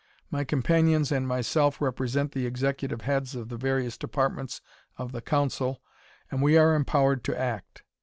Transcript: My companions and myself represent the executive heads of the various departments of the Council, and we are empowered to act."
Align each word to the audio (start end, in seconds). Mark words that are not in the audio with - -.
My 0.31 0.43
companions 0.43 1.11
and 1.11 1.27
myself 1.27 1.79
represent 1.79 2.31
the 2.31 2.47
executive 2.47 3.01
heads 3.01 3.35
of 3.35 3.49
the 3.49 3.55
various 3.55 3.99
departments 3.99 4.59
of 4.97 5.11
the 5.11 5.21
Council, 5.21 5.79
and 6.31 6.41
we 6.41 6.57
are 6.57 6.73
empowered 6.73 7.23
to 7.25 7.39
act." 7.39 7.83